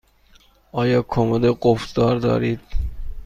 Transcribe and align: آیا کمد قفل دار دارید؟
آیا 0.71 1.01
کمد 1.01 1.45
قفل 1.63 1.93
دار 1.95 2.17
دارید؟ 2.19 2.59